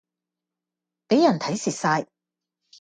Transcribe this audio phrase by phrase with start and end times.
[1.07, 2.07] 俾人睇蝕曬